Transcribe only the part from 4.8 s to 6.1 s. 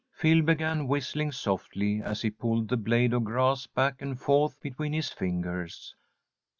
his fingers.